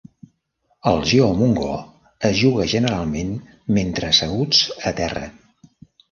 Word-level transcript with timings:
El 0.91 1.01
"geomungo" 1.09 1.73
es 2.29 2.39
juga 2.39 2.65
generalment 2.71 3.29
mentre 3.79 4.09
asseguts 4.13 4.63
a 4.93 4.95
terra. 5.01 5.23